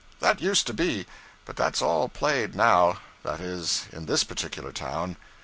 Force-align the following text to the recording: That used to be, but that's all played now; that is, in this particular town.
That 0.19 0.41
used 0.41 0.65
to 0.65 0.73
be, 0.73 1.05
but 1.45 1.55
that's 1.55 1.79
all 1.79 2.09
played 2.09 2.55
now; 2.55 2.97
that 3.21 3.39
is, 3.39 3.85
in 3.91 4.07
this 4.07 4.23
particular 4.23 4.71
town. 4.71 5.15